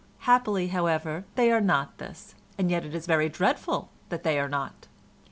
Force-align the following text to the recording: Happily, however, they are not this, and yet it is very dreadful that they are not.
Happily, 0.21 0.69
however, 0.69 1.25
they 1.35 1.51
are 1.51 1.61
not 1.61 1.99
this, 1.99 2.33
and 2.57 2.71
yet 2.71 2.83
it 2.83 2.95
is 2.95 3.05
very 3.05 3.29
dreadful 3.29 3.91
that 4.09 4.23
they 4.23 4.39
are 4.39 4.49
not. 4.49 4.87